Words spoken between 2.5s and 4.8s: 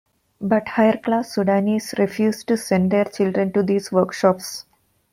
send their children to these workshops.